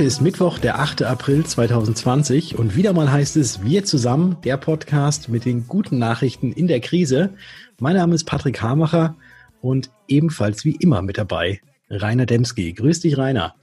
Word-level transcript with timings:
Heute 0.00 0.06
ist 0.06 0.22
Mittwoch, 0.22 0.58
der 0.58 0.78
8. 0.78 1.02
April 1.02 1.44
2020 1.44 2.58
und 2.58 2.74
wieder 2.74 2.94
mal 2.94 3.12
heißt 3.12 3.36
es 3.36 3.62
Wir 3.62 3.84
zusammen, 3.84 4.38
der 4.44 4.56
Podcast 4.56 5.28
mit 5.28 5.44
den 5.44 5.68
guten 5.68 5.98
Nachrichten 5.98 6.52
in 6.52 6.68
der 6.68 6.80
Krise. 6.80 7.34
Mein 7.80 7.96
Name 7.96 8.14
ist 8.14 8.24
Patrick 8.24 8.62
Hamacher 8.62 9.18
und 9.60 9.90
ebenfalls 10.08 10.64
wie 10.64 10.74
immer 10.76 11.02
mit 11.02 11.18
dabei 11.18 11.60
Rainer 11.90 12.24
Demski. 12.24 12.72
Grüß 12.72 13.00
dich, 13.00 13.18
Rainer. 13.18 13.54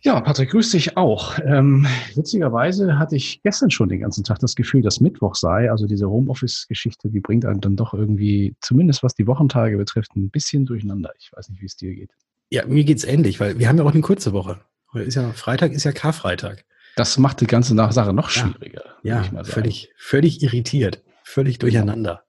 Ja, 0.00 0.18
Patrick, 0.22 0.52
grüß 0.52 0.70
dich 0.70 0.96
auch. 0.96 1.38
Ähm, 1.44 1.86
witzigerweise 2.14 2.98
hatte 2.98 3.16
ich 3.16 3.42
gestern 3.42 3.70
schon 3.70 3.90
den 3.90 4.00
ganzen 4.00 4.24
Tag 4.24 4.38
das 4.38 4.54
Gefühl, 4.54 4.80
dass 4.80 5.00
Mittwoch 5.00 5.34
sei. 5.34 5.70
Also 5.70 5.86
diese 5.86 6.08
Homeoffice-Geschichte, 6.08 7.10
die 7.10 7.20
bringt 7.20 7.44
einen 7.44 7.60
dann 7.60 7.76
doch 7.76 7.92
irgendwie, 7.92 8.54
zumindest 8.62 9.02
was 9.02 9.14
die 9.16 9.26
Wochentage 9.26 9.76
betrifft, 9.76 10.16
ein 10.16 10.30
bisschen 10.30 10.64
durcheinander. 10.64 11.12
Ich 11.18 11.30
weiß 11.30 11.50
nicht, 11.50 11.60
wie 11.60 11.66
es 11.66 11.76
dir 11.76 11.94
geht. 11.94 12.12
Ja, 12.48 12.64
mir 12.64 12.84
geht's 12.84 13.04
ähnlich, 13.04 13.38
weil 13.38 13.58
wir 13.58 13.68
haben 13.68 13.76
ja 13.76 13.84
auch 13.84 13.92
eine 13.92 14.00
kurze 14.00 14.32
Woche. 14.32 14.58
Heute 14.92 15.04
ist 15.04 15.14
ja 15.14 15.30
Freitag, 15.32 15.72
ist 15.72 15.84
ja 15.84 15.92
Karfreitag. 15.92 16.64
Das 16.96 17.16
macht 17.16 17.40
die 17.40 17.46
ganze 17.46 17.76
Sache 17.76 18.12
noch 18.12 18.28
schwieriger. 18.28 18.82
Ja, 19.04 19.22
ja 19.32 19.44
völlig, 19.44 19.90
völlig 19.96 20.42
irritiert, 20.42 21.04
völlig 21.22 21.58
durcheinander. 21.58 22.24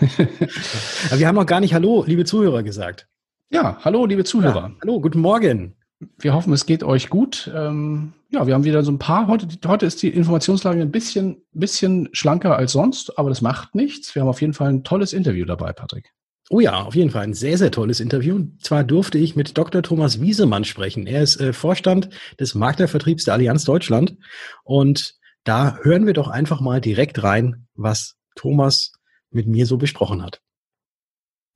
Aber 1.06 1.18
wir 1.18 1.26
haben 1.26 1.34
noch 1.34 1.46
gar 1.46 1.60
nicht 1.60 1.72
Hallo, 1.72 2.04
liebe 2.06 2.26
Zuhörer 2.26 2.62
gesagt. 2.62 3.08
Ja, 3.48 3.78
hallo, 3.82 4.04
liebe 4.04 4.24
Zuhörer. 4.24 4.68
Ja, 4.68 4.76
hallo, 4.82 5.00
guten 5.00 5.20
Morgen. 5.20 5.76
Wir 6.18 6.34
hoffen, 6.34 6.52
es 6.52 6.66
geht 6.66 6.84
euch 6.84 7.08
gut. 7.08 7.50
Ähm, 7.54 8.12
ja, 8.30 8.46
wir 8.46 8.52
haben 8.52 8.64
wieder 8.64 8.82
so 8.82 8.92
ein 8.92 8.98
paar. 8.98 9.28
Heute, 9.28 9.48
heute 9.66 9.86
ist 9.86 10.02
die 10.02 10.10
Informationslage 10.10 10.82
ein 10.82 10.90
bisschen, 10.90 11.42
bisschen 11.52 12.10
schlanker 12.12 12.56
als 12.56 12.72
sonst, 12.72 13.18
aber 13.18 13.30
das 13.30 13.40
macht 13.40 13.74
nichts. 13.74 14.14
Wir 14.14 14.20
haben 14.20 14.28
auf 14.28 14.42
jeden 14.42 14.52
Fall 14.52 14.68
ein 14.68 14.84
tolles 14.84 15.14
Interview 15.14 15.46
dabei, 15.46 15.72
Patrick. 15.72 16.12
Oh 16.48 16.60
ja, 16.60 16.82
auf 16.82 16.94
jeden 16.94 17.10
Fall 17.10 17.24
ein 17.24 17.34
sehr, 17.34 17.58
sehr 17.58 17.72
tolles 17.72 17.98
Interview. 17.98 18.36
Und 18.36 18.64
zwar 18.64 18.84
durfte 18.84 19.18
ich 19.18 19.34
mit 19.34 19.58
Dr. 19.58 19.82
Thomas 19.82 20.20
Wiesemann 20.20 20.64
sprechen. 20.64 21.06
Er 21.06 21.22
ist 21.22 21.40
äh, 21.40 21.52
Vorstand 21.52 22.08
des 22.38 22.54
Maklervertriebs 22.54 23.24
der 23.24 23.34
Allianz 23.34 23.64
Deutschland. 23.64 24.16
Und 24.62 25.16
da 25.42 25.78
hören 25.82 26.06
wir 26.06 26.12
doch 26.12 26.28
einfach 26.28 26.60
mal 26.60 26.80
direkt 26.80 27.22
rein, 27.22 27.66
was 27.74 28.14
Thomas 28.36 28.92
mit 29.30 29.48
mir 29.48 29.66
so 29.66 29.76
besprochen 29.76 30.22
hat. 30.22 30.40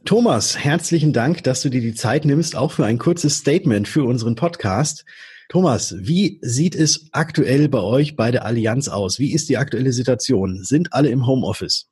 Thomas, 0.04 0.58
herzlichen 0.58 1.12
Dank, 1.12 1.44
dass 1.44 1.60
du 1.60 1.68
dir 1.68 1.82
die 1.82 1.94
Zeit 1.94 2.24
nimmst, 2.24 2.56
auch 2.56 2.72
für 2.72 2.86
ein 2.86 2.98
kurzes 2.98 3.36
Statement 3.36 3.86
für 3.86 4.04
unseren 4.04 4.34
Podcast. 4.34 5.04
Thomas, 5.50 5.94
wie 5.98 6.38
sieht 6.42 6.74
es 6.74 7.08
aktuell 7.12 7.68
bei 7.68 7.80
euch 7.80 8.16
bei 8.16 8.30
der 8.30 8.44
Allianz 8.44 8.88
aus? 8.88 9.18
Wie 9.18 9.32
ist 9.32 9.48
die 9.50 9.58
aktuelle 9.58 9.92
Situation? 9.92 10.64
Sind 10.64 10.92
alle 10.92 11.10
im 11.10 11.26
Homeoffice? 11.26 11.89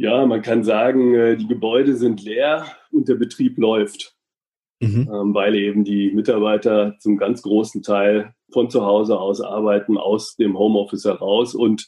Ja, 0.00 0.24
man 0.24 0.40
kann 0.40 0.64
sagen, 0.64 1.14
äh, 1.14 1.36
die 1.36 1.46
Gebäude 1.46 1.94
sind 1.94 2.22
leer 2.22 2.64
und 2.90 3.06
der 3.10 3.16
Betrieb 3.16 3.58
läuft, 3.58 4.16
mhm. 4.80 5.10
Ähm, 5.12 5.34
weil 5.34 5.54
eben 5.54 5.84
die 5.84 6.10
Mitarbeiter 6.12 6.96
zum 7.00 7.18
ganz 7.18 7.42
großen 7.42 7.82
Teil 7.82 8.34
von 8.50 8.70
zu 8.70 8.86
Hause 8.86 9.20
aus 9.20 9.42
arbeiten, 9.42 9.98
aus 9.98 10.36
dem 10.36 10.56
Homeoffice 10.58 11.04
heraus 11.04 11.54
und 11.54 11.86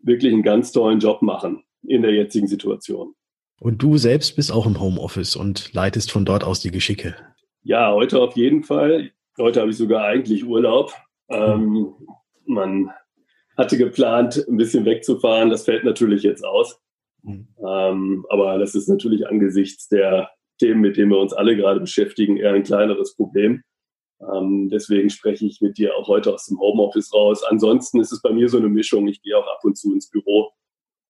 wirklich 0.00 0.32
einen 0.32 0.42
ganz 0.42 0.72
tollen 0.72 0.98
Job 0.98 1.22
machen 1.22 1.62
in 1.86 2.02
der 2.02 2.12
jetzigen 2.12 2.48
Situation. 2.48 3.14
Und 3.60 3.80
du 3.80 3.98
selbst 3.98 4.34
bist 4.34 4.50
auch 4.50 4.66
im 4.66 4.80
Homeoffice 4.80 5.36
und 5.36 5.72
leitest 5.72 6.10
von 6.10 6.24
dort 6.24 6.42
aus 6.42 6.58
die 6.58 6.72
Geschicke. 6.72 7.14
Ja, 7.62 7.92
heute 7.92 8.20
auf 8.20 8.36
jeden 8.36 8.64
Fall. 8.64 9.12
Heute 9.38 9.60
habe 9.60 9.70
ich 9.70 9.76
sogar 9.76 10.04
eigentlich 10.04 10.44
Urlaub. 10.44 10.92
Ähm, 11.28 11.94
man 12.46 12.90
hatte 13.56 13.78
geplant, 13.78 14.44
ein 14.48 14.56
bisschen 14.56 14.84
wegzufahren. 14.84 15.50
Das 15.50 15.66
fällt 15.66 15.84
natürlich 15.84 16.24
jetzt 16.24 16.44
aus. 16.44 16.80
Mhm. 17.22 17.48
Ähm, 17.66 18.26
aber 18.28 18.58
das 18.58 18.74
ist 18.74 18.88
natürlich 18.88 19.26
angesichts 19.26 19.88
der 19.88 20.30
Themen, 20.58 20.80
mit 20.80 20.96
denen 20.96 21.10
wir 21.10 21.18
uns 21.18 21.32
alle 21.32 21.56
gerade 21.56 21.80
beschäftigen, 21.80 22.36
eher 22.36 22.52
ein 22.52 22.62
kleineres 22.62 23.14
Problem. 23.14 23.62
Ähm, 24.20 24.68
deswegen 24.68 25.10
spreche 25.10 25.46
ich 25.46 25.60
mit 25.60 25.78
dir 25.78 25.94
auch 25.96 26.08
heute 26.08 26.34
aus 26.34 26.46
dem 26.46 26.58
Homeoffice 26.58 27.14
raus. 27.14 27.44
Ansonsten 27.44 28.00
ist 28.00 28.12
es 28.12 28.20
bei 28.20 28.32
mir 28.32 28.48
so 28.48 28.58
eine 28.58 28.68
Mischung. 28.68 29.06
Ich 29.06 29.22
gehe 29.22 29.36
auch 29.36 29.46
ab 29.46 29.60
und 29.62 29.76
zu 29.76 29.92
ins 29.94 30.10
Büro 30.10 30.50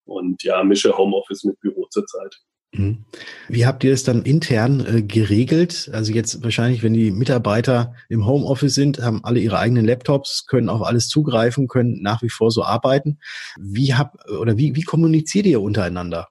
und 0.04 0.42
ja, 0.42 0.62
mische 0.62 0.96
Homeoffice 0.96 1.44
mit 1.44 1.58
Büro 1.60 1.86
zurzeit. 1.90 2.36
Mhm. 2.72 3.04
Wie 3.48 3.66
habt 3.66 3.82
ihr 3.82 3.92
es 3.92 4.04
dann 4.04 4.22
intern 4.22 4.84
äh, 4.86 5.02
geregelt? 5.02 5.90
Also 5.92 6.12
jetzt 6.12 6.42
wahrscheinlich, 6.42 6.82
wenn 6.82 6.92
die 6.92 7.10
Mitarbeiter 7.10 7.94
im 8.08 8.26
Homeoffice 8.26 8.74
sind, 8.74 9.00
haben 9.00 9.24
alle 9.24 9.40
ihre 9.40 9.58
eigenen 9.58 9.86
Laptops, 9.86 10.46
können 10.46 10.68
auf 10.68 10.82
alles 10.82 11.08
zugreifen, 11.08 11.66
können 11.66 12.02
nach 12.02 12.22
wie 12.22 12.28
vor 12.28 12.50
so 12.50 12.62
arbeiten. 12.62 13.18
Wie 13.58 13.94
habt 13.94 14.16
oder 14.30 14.58
wie, 14.58 14.76
wie 14.76 14.82
kommuniziert 14.82 15.46
ihr 15.46 15.62
untereinander? 15.62 16.28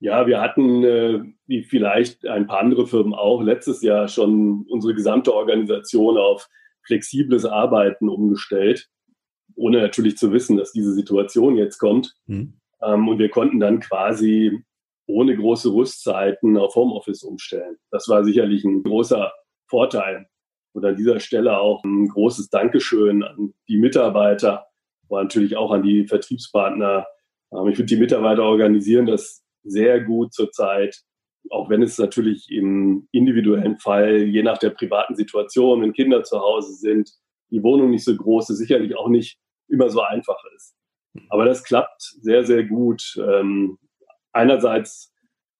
Ja, 0.00 0.26
wir 0.26 0.40
hatten, 0.40 0.84
äh, 0.84 1.20
wie 1.46 1.62
vielleicht 1.62 2.26
ein 2.26 2.46
paar 2.46 2.60
andere 2.60 2.86
Firmen 2.86 3.14
auch, 3.14 3.42
letztes 3.42 3.82
Jahr 3.82 4.08
schon 4.08 4.66
unsere 4.68 4.94
gesamte 4.94 5.34
Organisation 5.34 6.16
auf 6.16 6.48
flexibles 6.86 7.44
Arbeiten 7.44 8.08
umgestellt, 8.08 8.88
ohne 9.54 9.80
natürlich 9.80 10.16
zu 10.16 10.32
wissen, 10.32 10.56
dass 10.56 10.72
diese 10.72 10.94
Situation 10.94 11.56
jetzt 11.56 11.78
kommt. 11.78 12.14
Hm. 12.26 12.54
Ähm, 12.82 13.08
und 13.08 13.18
wir 13.18 13.28
konnten 13.28 13.60
dann 13.60 13.80
quasi 13.80 14.62
ohne 15.10 15.36
große 15.36 15.72
Rüstzeiten 15.72 16.56
auf 16.56 16.74
Homeoffice 16.74 17.22
umstellen. 17.22 17.76
Das 17.90 18.08
war 18.08 18.24
sicherlich 18.24 18.64
ein 18.64 18.82
großer 18.82 19.32
Vorteil. 19.68 20.26
Und 20.72 20.84
an 20.84 20.96
dieser 20.96 21.20
Stelle 21.20 21.58
auch 21.58 21.82
ein 21.84 22.08
großes 22.08 22.48
Dankeschön 22.48 23.22
an 23.22 23.54
die 23.68 23.78
Mitarbeiter, 23.78 24.66
aber 25.08 25.22
natürlich 25.22 25.56
auch 25.56 25.72
an 25.72 25.82
die 25.82 26.06
Vertriebspartner. 26.06 27.06
Ähm, 27.52 27.68
ich 27.68 27.76
finde, 27.76 27.94
die 27.94 28.00
Mitarbeiter 28.00 28.44
organisieren 28.44 29.06
das 29.06 29.44
sehr 29.64 30.00
gut 30.00 30.32
zurzeit, 30.32 31.02
auch 31.50 31.68
wenn 31.68 31.82
es 31.82 31.98
natürlich 31.98 32.50
im 32.50 33.08
individuellen 33.12 33.78
Fall, 33.78 34.22
je 34.22 34.42
nach 34.42 34.58
der 34.58 34.70
privaten 34.70 35.16
Situation, 35.16 35.82
wenn 35.82 35.92
Kinder 35.92 36.22
zu 36.22 36.38
Hause 36.38 36.74
sind, 36.74 37.10
die 37.50 37.62
Wohnung 37.62 37.90
nicht 37.90 38.04
so 38.04 38.14
groß 38.14 38.50
ist, 38.50 38.58
sicherlich 38.58 38.96
auch 38.96 39.08
nicht 39.08 39.38
immer 39.68 39.88
so 39.90 40.02
einfach 40.02 40.38
ist. 40.54 40.76
Aber 41.28 41.44
das 41.44 41.64
klappt 41.64 42.02
sehr, 42.20 42.44
sehr 42.44 42.64
gut. 42.64 43.20
Einerseits 44.32 45.12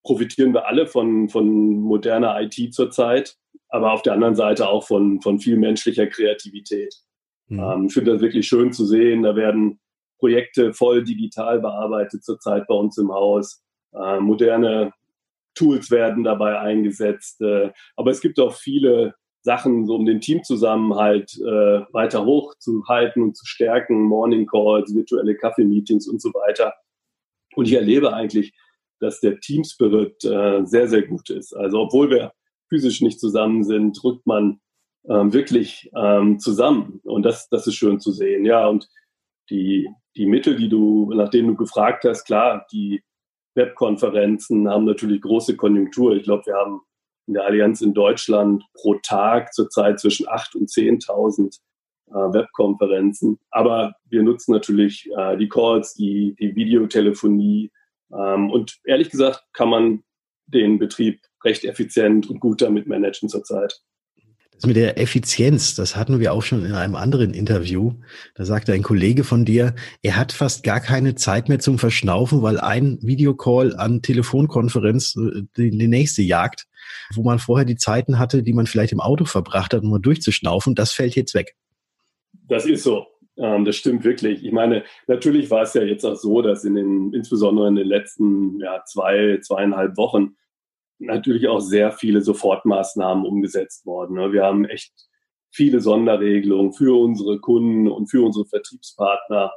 profitieren 0.02 0.54
wir 0.54 0.66
alle 0.66 0.86
von, 0.86 1.28
von 1.28 1.80
moderner 1.80 2.40
IT 2.40 2.74
zurzeit, 2.74 3.36
aber 3.68 3.92
auf 3.92 4.02
der 4.02 4.14
anderen 4.14 4.34
Seite 4.34 4.68
auch 4.68 4.86
von, 4.86 5.20
von 5.20 5.38
viel 5.38 5.56
menschlicher 5.56 6.06
Kreativität. 6.06 6.94
Mhm. 7.48 7.60
Ähm, 7.60 7.86
ich 7.86 7.94
finde 7.94 8.12
das 8.12 8.20
wirklich 8.20 8.46
schön 8.46 8.72
zu 8.72 8.84
sehen. 8.86 9.22
Da 9.22 9.36
werden 9.36 9.80
Projekte 10.18 10.72
voll 10.72 11.04
digital 11.04 11.60
bearbeitet 11.60 12.24
zurzeit 12.24 12.66
bei 12.66 12.74
uns 12.74 12.98
im 12.98 13.12
Haus. 13.12 13.62
Äh, 13.92 14.20
moderne 14.20 14.92
Tools 15.54 15.90
werden 15.90 16.24
dabei 16.24 16.58
eingesetzt. 16.58 17.40
Äh, 17.40 17.72
aber 17.96 18.10
es 18.10 18.20
gibt 18.20 18.38
auch 18.38 18.54
viele 18.54 19.14
Sachen, 19.42 19.86
so 19.86 19.96
um 19.96 20.04
den 20.04 20.20
Teamzusammenhalt 20.20 21.34
äh, 21.40 21.80
weiter 21.92 22.24
hochzuhalten 22.24 23.22
und 23.22 23.36
zu 23.36 23.46
stärken, 23.46 24.02
Morning 24.02 24.46
Calls, 24.46 24.94
virtuelle 24.94 25.34
Kaffeemeetings 25.34 26.06
und 26.08 26.20
so 26.20 26.28
weiter. 26.30 26.74
Und 27.54 27.66
ich 27.66 27.74
erlebe 27.74 28.12
eigentlich, 28.12 28.52
dass 29.00 29.20
der 29.20 29.40
Team 29.40 29.64
Spirit 29.64 30.24
äh, 30.24 30.64
sehr, 30.64 30.88
sehr 30.88 31.02
gut 31.02 31.30
ist. 31.30 31.54
Also 31.54 31.80
obwohl 31.80 32.10
wir 32.10 32.32
physisch 32.68 33.00
nicht 33.00 33.18
zusammen 33.18 33.64
sind, 33.64 34.02
rückt 34.04 34.26
man 34.26 34.60
ähm, 35.08 35.32
wirklich 35.32 35.90
ähm, 35.96 36.38
zusammen. 36.38 37.00
Und 37.04 37.24
das, 37.24 37.48
das 37.48 37.66
ist 37.66 37.74
schön 37.74 38.00
zu 38.00 38.12
sehen. 38.12 38.44
Ja, 38.44 38.66
und 38.66 38.88
die, 39.48 39.88
die 40.16 40.26
Mittel, 40.26 40.56
die 40.56 40.68
du, 40.68 41.12
nach 41.14 41.30
denen 41.30 41.48
du 41.48 41.56
gefragt 41.56 42.04
hast, 42.04 42.24
klar, 42.24 42.66
die 42.70 43.02
Webkonferenzen 43.54 44.68
haben 44.68 44.84
natürlich 44.84 45.20
große 45.20 45.56
Konjunktur. 45.56 46.14
Ich 46.14 46.22
glaube, 46.22 46.46
wir 46.46 46.54
haben 46.54 46.80
in 47.26 47.34
der 47.34 47.44
Allianz 47.44 47.80
in 47.80 47.94
Deutschland 47.94 48.64
pro 48.74 48.94
Tag 48.94 49.52
zurzeit 49.52 49.98
zwischen 50.00 50.26
8.000 50.26 50.56
und 50.56 50.68
10.000 50.68 51.46
äh, 51.46 51.58
Webkonferenzen. 52.14 53.38
Aber 53.50 53.94
wir 54.08 54.22
nutzen 54.22 54.52
natürlich 54.52 55.08
äh, 55.16 55.36
die 55.36 55.48
Calls, 55.48 55.94
die, 55.94 56.34
die 56.38 56.54
Videotelefonie, 56.54 57.70
ähm, 58.12 58.50
und 58.50 58.78
ehrlich 58.84 59.10
gesagt 59.10 59.44
kann 59.52 59.68
man 59.68 60.02
den 60.46 60.78
Betrieb 60.78 61.20
recht 61.44 61.64
effizient 61.64 62.28
und 62.28 62.40
gut 62.40 62.60
damit 62.60 62.86
managen 62.86 63.28
zurzeit. 63.28 63.80
Das 64.52 64.66
mit 64.66 64.76
der 64.76 64.98
Effizienz, 64.98 65.74
das 65.74 65.96
hatten 65.96 66.20
wir 66.20 66.34
auch 66.34 66.42
schon 66.42 66.66
in 66.66 66.74
einem 66.74 66.94
anderen 66.94 67.32
Interview. 67.32 67.94
Da 68.34 68.44
sagte 68.44 68.74
ein 68.74 68.82
Kollege 68.82 69.24
von 69.24 69.46
dir, 69.46 69.74
er 70.02 70.16
hat 70.16 70.32
fast 70.32 70.64
gar 70.64 70.80
keine 70.80 71.14
Zeit 71.14 71.48
mehr 71.48 71.60
zum 71.60 71.78
Verschnaufen, 71.78 72.42
weil 72.42 72.60
ein 72.60 72.98
Videocall 73.00 73.74
an 73.74 74.02
Telefonkonferenz 74.02 75.16
äh, 75.16 75.44
die, 75.56 75.70
die 75.70 75.88
nächste 75.88 76.20
jagt, 76.20 76.66
wo 77.14 77.22
man 77.22 77.38
vorher 77.38 77.64
die 77.64 77.76
Zeiten 77.76 78.18
hatte, 78.18 78.42
die 78.42 78.52
man 78.52 78.66
vielleicht 78.66 78.92
im 78.92 79.00
Auto 79.00 79.24
verbracht 79.24 79.72
hat, 79.72 79.82
um 79.82 79.90
mal 79.90 79.98
durchzuschnaufen. 79.98 80.74
Das 80.74 80.92
fällt 80.92 81.14
jetzt 81.14 81.32
weg. 81.32 81.56
Das 82.50 82.66
ist 82.66 82.82
so. 82.82 83.06
Ähm, 83.36 83.64
das 83.64 83.76
stimmt 83.76 84.04
wirklich. 84.04 84.44
Ich 84.44 84.52
meine, 84.52 84.84
natürlich 85.06 85.50
war 85.50 85.62
es 85.62 85.74
ja 85.74 85.82
jetzt 85.82 86.04
auch 86.04 86.16
so, 86.16 86.42
dass 86.42 86.64
in 86.64 86.74
den, 86.74 87.14
insbesondere 87.14 87.68
in 87.68 87.76
den 87.76 87.86
letzten 87.86 88.58
ja, 88.58 88.82
zwei, 88.84 89.38
zweieinhalb 89.40 89.96
Wochen 89.96 90.36
natürlich 90.98 91.46
auch 91.46 91.60
sehr 91.60 91.92
viele 91.92 92.22
Sofortmaßnahmen 92.22 93.24
umgesetzt 93.24 93.86
worden. 93.86 94.16
Ne? 94.16 94.32
Wir 94.32 94.42
haben 94.42 94.64
echt 94.64 94.92
viele 95.52 95.80
Sonderregelungen 95.80 96.72
für 96.72 97.00
unsere 97.00 97.38
Kunden 97.38 97.88
und 97.88 98.10
für 98.10 98.22
unsere 98.22 98.46
Vertriebspartner 98.46 99.52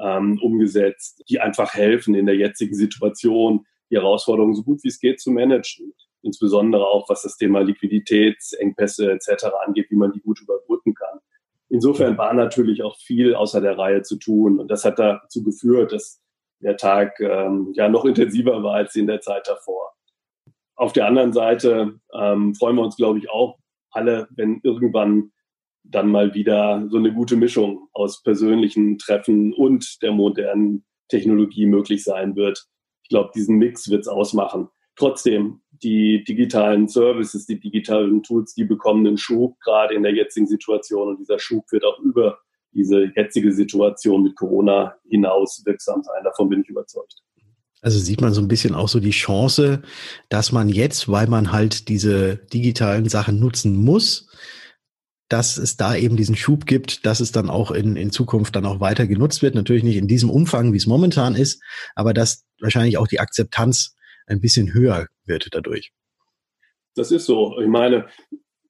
ähm, 0.00 0.40
umgesetzt, 0.42 1.22
die 1.28 1.40
einfach 1.40 1.74
helfen, 1.74 2.14
in 2.14 2.26
der 2.26 2.36
jetzigen 2.36 2.74
Situation 2.74 3.66
die 3.90 3.96
Herausforderungen 3.96 4.54
so 4.54 4.62
gut 4.62 4.82
wie 4.84 4.88
es 4.88 5.00
geht 5.00 5.20
zu 5.20 5.30
managen. 5.30 5.92
Insbesondere 6.22 6.86
auch 6.86 7.10
was 7.10 7.22
das 7.22 7.36
Thema 7.36 7.60
Liquiditätsengpässe 7.60 9.12
etc. 9.12 9.46
angeht, 9.66 9.90
wie 9.90 9.96
man 9.96 10.12
die 10.12 10.20
gut 10.20 10.40
überbrücken 10.40 10.94
kann. 10.94 11.20
Insofern 11.70 12.16
war 12.16 12.32
natürlich 12.32 12.82
auch 12.82 12.96
viel 12.96 13.34
außer 13.34 13.60
der 13.60 13.76
Reihe 13.76 14.02
zu 14.02 14.16
tun. 14.16 14.58
Und 14.58 14.70
das 14.70 14.84
hat 14.84 14.98
dazu 14.98 15.42
geführt, 15.42 15.92
dass 15.92 16.20
der 16.60 16.76
Tag 16.76 17.20
ähm, 17.20 17.72
ja 17.74 17.88
noch 17.88 18.04
intensiver 18.04 18.62
war 18.62 18.74
als 18.74 18.96
in 18.96 19.06
der 19.06 19.20
Zeit 19.20 19.46
davor. 19.46 19.92
Auf 20.76 20.92
der 20.92 21.06
anderen 21.06 21.32
Seite 21.32 21.98
ähm, 22.14 22.54
freuen 22.54 22.76
wir 22.76 22.82
uns, 22.82 22.96
glaube 22.96 23.18
ich, 23.18 23.30
auch 23.30 23.58
alle, 23.90 24.28
wenn 24.30 24.60
irgendwann 24.62 25.32
dann 25.82 26.10
mal 26.10 26.34
wieder 26.34 26.86
so 26.90 26.98
eine 26.98 27.12
gute 27.12 27.36
Mischung 27.36 27.88
aus 27.92 28.22
persönlichen 28.22 28.98
Treffen 28.98 29.52
und 29.52 30.02
der 30.02 30.12
modernen 30.12 30.84
Technologie 31.08 31.66
möglich 31.66 32.04
sein 32.04 32.36
wird. 32.36 32.66
Ich 33.02 33.08
glaube, 33.08 33.30
diesen 33.34 33.56
Mix 33.56 33.88
wird 33.88 34.02
es 34.02 34.08
ausmachen. 34.08 34.68
Trotzdem, 34.98 35.60
die 35.70 36.24
digitalen 36.24 36.88
Services, 36.88 37.46
die 37.46 37.60
digitalen 37.60 38.22
Tools, 38.24 38.54
die 38.54 38.64
bekommen 38.64 39.06
einen 39.06 39.16
Schub, 39.16 39.58
gerade 39.60 39.94
in 39.94 40.02
der 40.02 40.12
jetzigen 40.12 40.48
Situation. 40.48 41.08
Und 41.08 41.20
dieser 41.20 41.38
Schub 41.38 41.70
wird 41.70 41.84
auch 41.84 42.00
über 42.00 42.38
diese 42.72 43.04
jetzige 43.14 43.52
Situation 43.52 44.24
mit 44.24 44.34
Corona 44.36 44.96
hinaus 45.08 45.62
wirksam 45.64 46.02
sein. 46.02 46.24
Davon 46.24 46.48
bin 46.48 46.62
ich 46.62 46.68
überzeugt. 46.68 47.14
Also 47.80 48.00
sieht 48.00 48.20
man 48.20 48.34
so 48.34 48.40
ein 48.40 48.48
bisschen 48.48 48.74
auch 48.74 48.88
so 48.88 48.98
die 48.98 49.10
Chance, 49.10 49.82
dass 50.28 50.50
man 50.50 50.68
jetzt, 50.68 51.08
weil 51.08 51.28
man 51.28 51.52
halt 51.52 51.88
diese 51.88 52.36
digitalen 52.36 53.08
Sachen 53.08 53.38
nutzen 53.38 53.76
muss, 53.76 54.28
dass 55.28 55.58
es 55.58 55.76
da 55.76 55.94
eben 55.94 56.16
diesen 56.16 56.34
Schub 56.34 56.66
gibt, 56.66 57.06
dass 57.06 57.20
es 57.20 57.30
dann 57.30 57.50
auch 57.50 57.70
in, 57.70 57.94
in 57.94 58.10
Zukunft 58.10 58.56
dann 58.56 58.66
auch 58.66 58.80
weiter 58.80 59.06
genutzt 59.06 59.42
wird. 59.42 59.54
Natürlich 59.54 59.84
nicht 59.84 59.96
in 59.96 60.08
diesem 60.08 60.30
Umfang, 60.30 60.72
wie 60.72 60.78
es 60.78 60.86
momentan 60.86 61.36
ist, 61.36 61.62
aber 61.94 62.12
dass 62.12 62.46
wahrscheinlich 62.60 62.98
auch 62.98 63.06
die 63.06 63.20
Akzeptanz 63.20 63.94
ein 64.28 64.40
bisschen 64.40 64.72
höher 64.72 65.06
wird 65.24 65.48
dadurch. 65.52 65.92
Das 66.94 67.10
ist 67.10 67.26
so. 67.26 67.58
Ich 67.60 67.68
meine, 67.68 68.06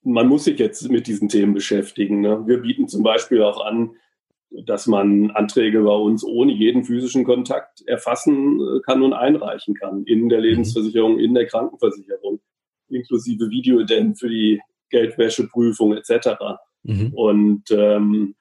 man 0.02 0.28
muss 0.28 0.44
sich 0.44 0.58
jetzt 0.58 0.88
mit 0.90 1.06
diesen 1.06 1.28
Themen 1.28 1.54
beschäftigen. 1.54 2.20
Ne? 2.20 2.42
Wir 2.46 2.58
bieten 2.58 2.88
zum 2.88 3.02
Beispiel 3.02 3.42
auch 3.42 3.64
an, 3.64 3.92
dass 4.50 4.86
man 4.86 5.30
Anträge 5.32 5.82
bei 5.82 5.94
uns 5.94 6.24
ohne 6.24 6.52
jeden 6.52 6.84
physischen 6.84 7.24
Kontakt 7.24 7.82
erfassen 7.86 8.60
äh, 8.60 8.80
kann 8.80 9.02
und 9.02 9.12
einreichen 9.12 9.74
kann. 9.74 10.04
In 10.04 10.28
der 10.28 10.38
mhm. 10.38 10.44
Lebensversicherung, 10.44 11.18
in 11.18 11.34
der 11.34 11.46
Krankenversicherung, 11.46 12.40
inklusive 12.88 13.50
Videoident 13.50 14.18
für 14.18 14.28
die 14.28 14.60
Geldwäscheprüfung 14.90 15.94
etc. 15.94 16.28
Mhm. 16.82 17.12
Und 17.14 17.70
ähm, 17.70 18.36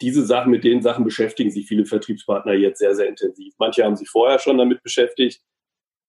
diese 0.00 0.24
Sachen, 0.24 0.50
mit 0.50 0.64
den 0.64 0.82
Sachen 0.82 1.04
beschäftigen 1.04 1.50
sich 1.50 1.66
viele 1.66 1.86
Vertriebspartner 1.86 2.54
jetzt 2.54 2.80
sehr, 2.80 2.94
sehr 2.94 3.08
intensiv. 3.08 3.54
Manche 3.58 3.84
haben 3.84 3.96
sich 3.96 4.08
vorher 4.08 4.38
schon 4.38 4.58
damit 4.58 4.82
beschäftigt. 4.82 5.40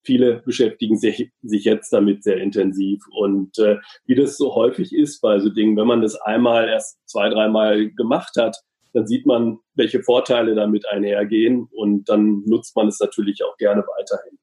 Viele 0.06 0.42
beschäftigen 0.46 0.98
sich, 0.98 1.31
sich 1.42 1.66
jetzt 1.66 1.92
damit 1.92 2.24
sehr 2.24 2.38
intensiv. 2.38 3.02
Und 3.12 3.57
äh, 3.60 3.78
wie 4.06 4.16
das 4.16 4.38
so 4.38 4.56
häufig 4.56 4.94
ist 4.94 5.19
bei 5.22 5.40
so 5.40 5.50
Dingen, 5.50 5.75
wenn 5.75 5.88
man 5.88 6.02
das 6.02 6.16
einmal 6.16 6.69
erst 6.69 7.00
zwei, 7.06 7.30
dreimal 7.30 7.90
gemacht 7.92 8.36
hat, 8.38 8.56
dann 8.94 9.07
sieht 9.07 9.25
man, 9.25 9.60
welche 9.74 10.02
Vorteile 10.04 10.56
damit 10.56 10.88
einhergehen 10.88 11.68
und 11.72 12.07
dann 12.07 12.44
nutzt 12.46 12.75
man 12.75 12.88
es 12.88 13.00
natürlich 13.00 13.44
auch 13.44 13.57
gerne 13.57 13.81
weiterhin. 13.81 14.38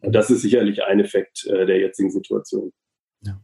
Und 0.00 0.14
das 0.14 0.30
ist 0.30 0.42
sicherlich 0.42 0.82
ein 0.82 1.00
Effekt 1.00 1.44
äh, 1.46 1.66
der 1.66 1.78
jetzigen 1.78 2.10
Situation. 2.10 2.72
Ja. 3.22 3.40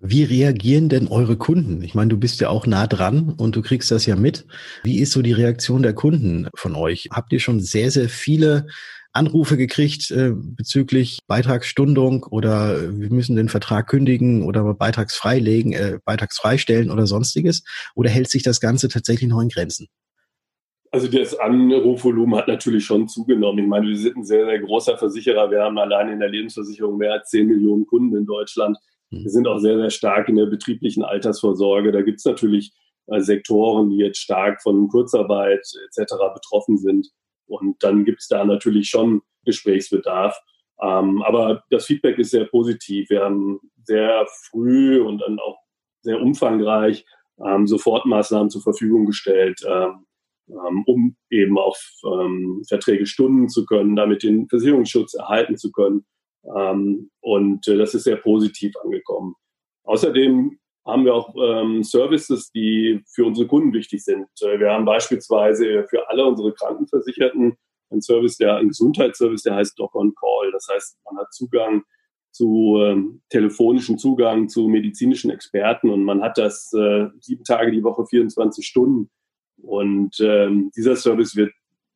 Wie 0.00 0.24
reagieren 0.24 0.88
denn 0.88 1.06
eure 1.06 1.36
Kunden? 1.36 1.82
Ich 1.82 1.94
meine, 1.94 2.08
du 2.08 2.16
bist 2.18 2.40
ja 2.40 2.48
auch 2.48 2.66
nah 2.66 2.88
dran 2.88 3.34
und 3.38 3.54
du 3.54 3.62
kriegst 3.62 3.90
das 3.92 4.06
ja 4.06 4.16
mit. 4.16 4.46
Wie 4.82 4.98
ist 4.98 5.12
so 5.12 5.22
die 5.22 5.32
Reaktion 5.32 5.82
der 5.82 5.94
Kunden 5.94 6.48
von 6.56 6.74
euch? 6.74 7.08
Habt 7.12 7.32
ihr 7.32 7.38
schon 7.38 7.60
sehr, 7.60 7.92
sehr 7.92 8.08
viele 8.08 8.66
Anrufe 9.12 9.56
gekriegt 9.56 10.10
äh, 10.10 10.32
bezüglich 10.34 11.18
Beitragsstundung 11.26 12.24
oder 12.24 12.76
äh, 12.76 13.00
wir 13.00 13.10
müssen 13.10 13.36
den 13.36 13.48
Vertrag 13.48 13.88
kündigen 13.88 14.44
oder 14.44 14.74
beitragsfreilegen, 14.74 15.72
äh, 15.72 15.98
beitragsfreistellen 16.04 16.90
oder 16.90 17.06
sonstiges? 17.06 17.62
Oder 17.94 18.10
hält 18.10 18.30
sich 18.30 18.42
das 18.42 18.60
Ganze 18.60 18.88
tatsächlich 18.88 19.28
noch 19.28 19.40
in 19.40 19.48
Grenzen? 19.48 19.88
Also 20.90 21.08
das 21.08 21.34
Anrufvolumen 21.38 22.36
hat 22.36 22.48
natürlich 22.48 22.84
schon 22.84 23.08
zugenommen. 23.08 23.64
Ich 23.64 23.68
meine, 23.68 23.88
wir 23.88 23.96
sind 23.96 24.16
ein 24.16 24.24
sehr, 24.24 24.44
sehr 24.44 24.60
großer 24.60 24.98
Versicherer. 24.98 25.50
Wir 25.50 25.62
haben 25.62 25.78
allein 25.78 26.10
in 26.10 26.20
der 26.20 26.28
Lebensversicherung 26.28 26.98
mehr 26.98 27.14
als 27.14 27.30
10 27.30 27.46
Millionen 27.46 27.86
Kunden 27.86 28.16
in 28.16 28.26
Deutschland. 28.26 28.76
Wir 29.10 29.30
sind 29.30 29.46
auch 29.46 29.58
sehr, 29.58 29.76
sehr 29.76 29.90
stark 29.90 30.28
in 30.28 30.36
der 30.36 30.46
betrieblichen 30.46 31.02
Altersvorsorge. 31.02 31.92
Da 31.92 32.00
gibt 32.00 32.18
es 32.18 32.24
natürlich 32.24 32.72
äh, 33.08 33.20
Sektoren, 33.20 33.90
die 33.90 33.98
jetzt 33.98 34.18
stark 34.18 34.62
von 34.62 34.88
Kurzarbeit 34.88 35.66
etc. 35.86 36.14
betroffen 36.34 36.78
sind. 36.78 37.08
Und 37.46 37.82
dann 37.82 38.04
gibt 38.04 38.20
es 38.20 38.28
da 38.28 38.44
natürlich 38.44 38.88
schon 38.88 39.22
Gesprächsbedarf. 39.44 40.36
Ähm, 40.80 41.22
aber 41.22 41.64
das 41.70 41.86
Feedback 41.86 42.18
ist 42.18 42.30
sehr 42.30 42.44
positiv. 42.46 43.10
Wir 43.10 43.22
haben 43.22 43.60
sehr 43.84 44.26
früh 44.50 45.00
und 45.00 45.18
dann 45.18 45.38
auch 45.38 45.58
sehr 46.02 46.20
umfangreich 46.20 47.04
ähm, 47.44 47.66
Sofortmaßnahmen 47.66 48.50
zur 48.50 48.62
Verfügung 48.62 49.06
gestellt, 49.06 49.60
ähm, 49.66 50.06
ähm 50.48 50.84
um 50.86 51.16
eben 51.30 51.58
auf 51.58 51.80
ähm, 52.04 52.62
Verträge 52.68 53.06
stunden 53.06 53.48
zu 53.48 53.64
können, 53.64 53.96
damit 53.96 54.22
den 54.22 54.48
Versicherungsschutz 54.48 55.14
erhalten 55.14 55.56
zu 55.56 55.70
können. 55.72 56.04
Ähm, 56.56 57.10
und 57.20 57.66
äh, 57.68 57.76
das 57.76 57.94
ist 57.94 58.04
sehr 58.04 58.16
positiv 58.16 58.74
angekommen. 58.82 59.34
Außerdem 59.84 60.58
haben 60.84 61.04
wir 61.04 61.14
auch 61.14 61.34
ähm, 61.36 61.82
Services, 61.82 62.50
die 62.50 63.02
für 63.14 63.24
unsere 63.24 63.46
Kunden 63.46 63.72
wichtig 63.72 64.04
sind. 64.04 64.26
Äh, 64.40 64.58
wir 64.58 64.72
haben 64.72 64.84
beispielsweise 64.84 65.86
für 65.88 66.08
alle 66.08 66.26
unsere 66.26 66.52
Krankenversicherten 66.52 67.56
einen 67.90 68.02
Service, 68.02 68.36
der 68.38 68.56
ein 68.56 68.68
Gesundheitsservice, 68.68 69.42
der 69.42 69.56
heißt 69.56 69.78
Doc 69.78 69.94
on 69.94 70.14
Call. 70.14 70.50
Das 70.52 70.66
heißt, 70.72 70.98
man 71.04 71.18
hat 71.22 71.32
Zugang 71.32 71.82
zu 72.32 72.78
ähm, 72.80 73.22
telefonischen 73.28 73.98
Zugang 73.98 74.48
zu 74.48 74.66
medizinischen 74.66 75.30
Experten 75.30 75.90
und 75.90 76.02
man 76.02 76.22
hat 76.22 76.38
das 76.38 76.72
äh, 76.72 77.08
sieben 77.20 77.44
Tage 77.44 77.70
die 77.70 77.84
Woche, 77.84 78.06
24 78.06 78.66
Stunden. 78.66 79.10
Und 79.62 80.18
ähm, 80.20 80.70
dieser 80.74 80.96
Service 80.96 81.36
wird 81.36 81.52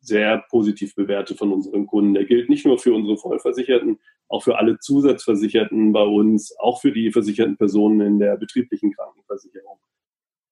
sehr 0.06 0.44
positiv 0.50 0.94
bewertet 0.94 1.38
von 1.38 1.52
unseren 1.52 1.86
Kunden. 1.86 2.14
Der 2.14 2.24
gilt 2.24 2.48
nicht 2.48 2.66
nur 2.66 2.78
für 2.78 2.94
unsere 2.94 3.16
Vollversicherten, 3.16 3.98
auch 4.28 4.42
für 4.42 4.58
alle 4.58 4.78
Zusatzversicherten 4.78 5.92
bei 5.92 6.02
uns, 6.02 6.56
auch 6.58 6.80
für 6.80 6.92
die 6.92 7.12
versicherten 7.12 7.56
Personen 7.56 8.00
in 8.00 8.18
der 8.18 8.36
betrieblichen 8.36 8.92
Krankenversicherung. 8.92 9.78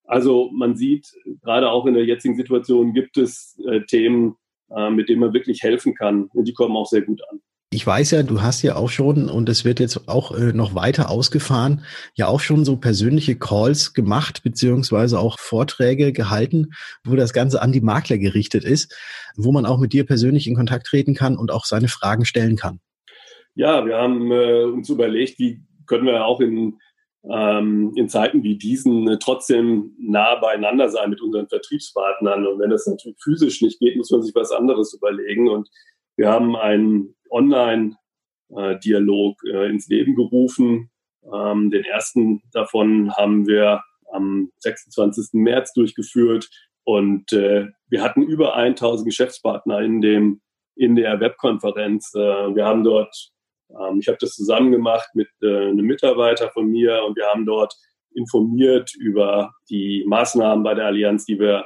Also 0.04 0.50
man 0.52 0.76
sieht, 0.76 1.12
gerade 1.42 1.70
auch 1.70 1.86
in 1.86 1.94
der 1.94 2.04
jetzigen 2.04 2.36
Situation 2.36 2.92
gibt 2.92 3.16
es 3.16 3.58
äh, 3.66 3.80
Themen, 3.86 4.36
äh, 4.70 4.90
mit 4.90 5.08
denen 5.08 5.20
man 5.20 5.32
wirklich 5.32 5.62
helfen 5.62 5.94
kann 5.94 6.24
und 6.34 6.46
die 6.46 6.52
kommen 6.52 6.76
auch 6.76 6.86
sehr 6.86 7.02
gut 7.02 7.22
an. 7.30 7.40
Ich 7.74 7.84
weiß 7.84 8.12
ja, 8.12 8.22
du 8.22 8.40
hast 8.40 8.62
ja 8.62 8.76
auch 8.76 8.88
schon, 8.88 9.28
und 9.28 9.48
es 9.48 9.64
wird 9.64 9.80
jetzt 9.80 10.08
auch 10.08 10.30
äh, 10.30 10.52
noch 10.52 10.76
weiter 10.76 11.10
ausgefahren, 11.10 11.84
ja 12.14 12.28
auch 12.28 12.38
schon 12.38 12.64
so 12.64 12.76
persönliche 12.76 13.34
Calls 13.34 13.94
gemacht, 13.94 14.44
beziehungsweise 14.44 15.18
auch 15.18 15.40
Vorträge 15.40 16.12
gehalten, 16.12 16.70
wo 17.02 17.16
das 17.16 17.32
Ganze 17.32 17.60
an 17.60 17.72
die 17.72 17.80
Makler 17.80 18.18
gerichtet 18.18 18.62
ist, 18.62 18.96
wo 19.36 19.50
man 19.50 19.66
auch 19.66 19.78
mit 19.78 19.92
dir 19.92 20.06
persönlich 20.06 20.46
in 20.46 20.54
Kontakt 20.54 20.86
treten 20.86 21.14
kann 21.14 21.36
und 21.36 21.50
auch 21.50 21.64
seine 21.64 21.88
Fragen 21.88 22.24
stellen 22.24 22.54
kann. 22.54 22.78
Ja, 23.56 23.84
wir 23.84 23.96
haben 23.96 24.30
äh, 24.30 24.62
uns 24.66 24.88
überlegt, 24.88 25.40
wie 25.40 25.60
können 25.88 26.06
wir 26.06 26.24
auch 26.24 26.40
in, 26.40 26.78
ähm, 27.28 27.92
in 27.96 28.08
Zeiten 28.08 28.44
wie 28.44 28.56
diesen 28.56 29.08
äh, 29.08 29.18
trotzdem 29.18 29.96
nah 29.98 30.36
beieinander 30.36 30.90
sein 30.90 31.10
mit 31.10 31.20
unseren 31.20 31.48
Vertriebspartnern. 31.48 32.46
Und 32.46 32.60
wenn 32.60 32.70
das 32.70 32.86
natürlich 32.86 33.18
physisch 33.20 33.62
nicht 33.62 33.80
geht, 33.80 33.96
muss 33.96 34.12
man 34.12 34.22
sich 34.22 34.34
was 34.36 34.52
anderes 34.52 34.94
überlegen. 34.94 35.48
Und 35.48 35.68
wir 36.16 36.30
haben 36.30 36.56
einen 36.56 37.14
Online-Dialog 37.30 39.42
äh, 39.44 39.68
ins 39.68 39.88
Leben 39.88 40.14
gerufen. 40.14 40.90
Ähm, 41.32 41.70
den 41.70 41.84
ersten 41.84 42.42
davon 42.52 43.14
haben 43.16 43.46
wir 43.46 43.82
am 44.12 44.52
26. 44.58 45.30
März 45.32 45.72
durchgeführt 45.72 46.50
und 46.84 47.32
äh, 47.32 47.68
wir 47.88 48.02
hatten 48.02 48.22
über 48.22 48.54
1000 48.54 49.08
Geschäftspartner 49.08 49.80
in 49.80 50.00
dem 50.00 50.40
in 50.76 50.96
der 50.96 51.20
Webkonferenz. 51.20 52.12
Äh, 52.14 52.18
wir 52.18 52.64
haben 52.64 52.84
dort, 52.84 53.30
ähm, 53.70 53.98
ich 54.00 54.08
habe 54.08 54.18
das 54.20 54.34
zusammen 54.34 54.72
gemacht 54.72 55.08
mit 55.14 55.28
einem 55.42 55.86
Mitarbeiter 55.86 56.50
von 56.50 56.66
mir 56.66 57.02
und 57.04 57.16
wir 57.16 57.26
haben 57.26 57.46
dort 57.46 57.74
informiert 58.14 58.94
über 58.94 59.52
die 59.68 60.04
Maßnahmen 60.06 60.62
bei 60.62 60.74
der 60.74 60.86
Allianz, 60.86 61.24
die 61.24 61.38
wir 61.38 61.64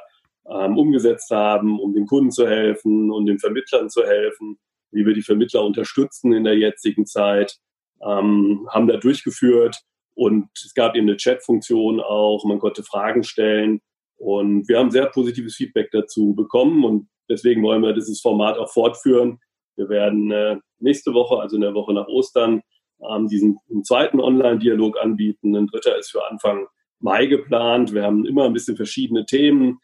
ähm, 0.50 0.76
umgesetzt 0.76 1.30
haben, 1.30 1.80
um 1.80 1.94
den 1.94 2.06
Kunden 2.06 2.30
zu 2.30 2.46
helfen 2.46 3.10
und 3.10 3.26
den 3.26 3.38
Vermittlern 3.38 3.90
zu 3.90 4.04
helfen 4.04 4.58
wie 4.90 5.06
wir 5.06 5.14
die 5.14 5.22
Vermittler 5.22 5.64
unterstützen 5.64 6.32
in 6.32 6.44
der 6.44 6.56
jetzigen 6.56 7.06
Zeit, 7.06 7.56
ähm, 8.02 8.68
haben 8.70 8.86
da 8.86 8.96
durchgeführt 8.96 9.80
und 10.14 10.48
es 10.54 10.74
gab 10.74 10.94
eben 10.96 11.08
eine 11.08 11.16
Chat-Funktion 11.16 12.00
auch, 12.00 12.44
man 12.44 12.58
konnte 12.58 12.82
Fragen 12.82 13.22
stellen 13.22 13.80
und 14.16 14.68
wir 14.68 14.78
haben 14.78 14.90
sehr 14.90 15.06
positives 15.06 15.56
Feedback 15.56 15.90
dazu 15.92 16.34
bekommen 16.34 16.84
und 16.84 17.08
deswegen 17.28 17.62
wollen 17.62 17.82
wir 17.82 17.92
dieses 17.92 18.20
Format 18.20 18.58
auch 18.58 18.72
fortführen. 18.72 19.38
Wir 19.76 19.88
werden 19.88 20.30
äh, 20.30 20.56
nächste 20.80 21.12
Woche, 21.14 21.40
also 21.40 21.56
in 21.56 21.62
der 21.62 21.74
Woche 21.74 21.92
nach 21.92 22.08
Ostern, 22.08 22.62
ähm, 23.08 23.28
diesen 23.28 23.58
zweiten 23.84 24.20
Online-Dialog 24.20 24.98
anbieten. 25.00 25.54
Ein 25.54 25.68
dritter 25.68 25.96
ist 25.98 26.10
für 26.10 26.28
Anfang 26.28 26.66
Mai 27.00 27.26
geplant. 27.26 27.94
Wir 27.94 28.02
haben 28.02 28.26
immer 28.26 28.44
ein 28.44 28.52
bisschen 28.52 28.76
verschiedene 28.76 29.24
Themen, 29.24 29.78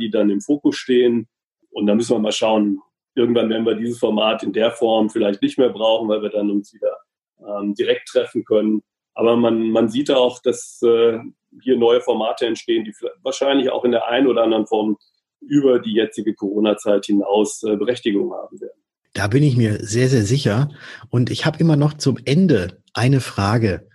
die 0.00 0.10
dann 0.10 0.30
im 0.30 0.40
Fokus 0.40 0.76
stehen. 0.76 1.28
Und 1.70 1.86
da 1.86 1.94
müssen 1.94 2.14
wir 2.14 2.20
mal 2.20 2.32
schauen, 2.32 2.80
Irgendwann 3.16 3.48
werden 3.48 3.64
wir 3.64 3.74
dieses 3.74 3.98
Format 3.98 4.42
in 4.42 4.52
der 4.52 4.70
Form 4.70 5.08
vielleicht 5.08 5.40
nicht 5.40 5.58
mehr 5.58 5.70
brauchen, 5.70 6.08
weil 6.08 6.20
wir 6.20 6.28
dann 6.28 6.50
uns 6.50 6.72
wieder 6.74 6.98
ähm, 7.40 7.74
direkt 7.74 8.08
treffen 8.08 8.44
können. 8.44 8.82
Aber 9.14 9.36
man, 9.36 9.70
man 9.70 9.88
sieht 9.88 10.10
auch, 10.10 10.40
dass 10.42 10.80
äh, 10.82 11.18
hier 11.62 11.78
neue 11.78 12.02
Formate 12.02 12.46
entstehen, 12.46 12.84
die 12.84 12.92
wahrscheinlich 13.22 13.70
auch 13.70 13.86
in 13.86 13.92
der 13.92 14.06
einen 14.06 14.26
oder 14.26 14.42
anderen 14.42 14.66
Form 14.66 14.98
über 15.40 15.78
die 15.78 15.94
jetzige 15.94 16.34
Corona-Zeit 16.34 17.06
hinaus 17.06 17.62
äh, 17.62 17.76
Berechtigung 17.76 18.34
haben 18.34 18.60
werden. 18.60 18.78
Da 19.14 19.28
bin 19.28 19.42
ich 19.42 19.56
mir 19.56 19.78
sehr, 19.80 20.08
sehr 20.08 20.24
sicher. 20.24 20.68
Und 21.08 21.30
ich 21.30 21.46
habe 21.46 21.58
immer 21.58 21.76
noch 21.76 21.94
zum 21.94 22.18
Ende 22.26 22.82
eine 22.92 23.20
Frage. 23.20 23.88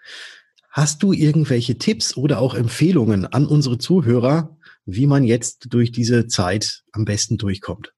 Hast 0.72 1.04
du 1.04 1.14
irgendwelche 1.14 1.78
Tipps 1.78 2.18
oder 2.18 2.40
auch 2.40 2.56
Empfehlungen 2.56 3.28
an 3.28 3.46
unsere 3.46 3.78
Zuhörer, 3.78 4.58
wie 4.94 5.08
man 5.08 5.24
jetzt 5.24 5.74
durch 5.74 5.92
diese 5.92 6.28
Zeit 6.28 6.84
am 6.92 7.06
besten 7.06 7.38
durchkommt? 7.38 7.94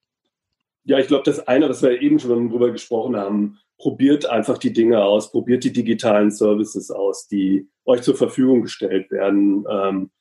Ja, 0.86 1.00
ich 1.00 1.08
glaube, 1.08 1.24
das 1.24 1.48
eine, 1.48 1.70
was 1.70 1.82
wir 1.82 2.02
eben 2.02 2.20
schon 2.20 2.50
drüber 2.50 2.72
gesprochen 2.72 3.16
haben, 3.16 3.60
probiert 3.78 4.26
einfach 4.26 4.58
die 4.58 4.74
Dinge 4.74 5.04
aus, 5.04 5.32
probiert 5.32 5.64
die 5.64 5.74
digitalen 5.74 6.32
Services 6.32 6.92
aus, 6.92 7.28
die 7.28 7.70
euch 7.86 8.02
zur 8.02 8.16
Verfügung 8.16 8.64
gestellt 8.64 9.12
werden, 9.12 9.66
ähm, 9.70 10.12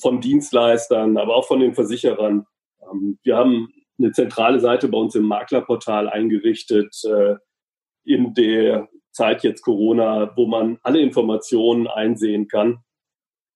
von 0.00 0.20
Dienstleistern, 0.20 1.16
aber 1.16 1.34
auch 1.34 1.46
von 1.46 1.60
den 1.60 1.74
Versicherern. 1.74 2.46
Ähm, 2.90 3.18
wir 3.22 3.36
haben 3.36 3.68
eine 3.98 4.12
zentrale 4.12 4.60
Seite 4.60 4.88
bei 4.88 4.98
uns 4.98 5.14
im 5.14 5.24
Maklerportal 5.24 6.08
eingerichtet, 6.08 6.94
äh, 7.04 7.36
in 8.04 8.34
der 8.34 8.88
Zeit 9.12 9.42
jetzt 9.42 9.62
Corona, 9.62 10.32
wo 10.36 10.46
man 10.46 10.78
alle 10.82 11.00
Informationen 11.00 11.86
einsehen 11.86 12.48
kann. 12.48 12.78